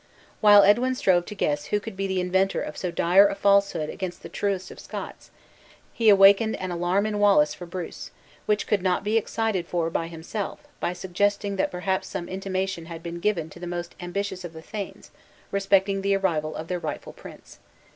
[0.39, 3.87] While Edwin strove to guess who could be the inventor of so dire a falsehood
[3.87, 5.29] against the truest of Scots,
[5.93, 8.09] he awakened an alarm in Wallace for Bruce,
[8.47, 13.19] which could not be excited for himself, by suggesting that perhaps some intimation had been
[13.19, 15.11] given to the most ambitious of the thanes,
[15.51, 17.59] respecting the arrival of their rightful prince.